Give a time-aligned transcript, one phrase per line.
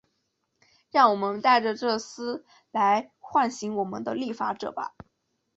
[0.89, 4.95] 让我们戴着这丝带来唤醒我们的立法者吧。